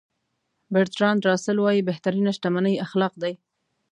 [0.73, 3.33] برتراند راسل وایي بهترینه شتمني اخلاق دي.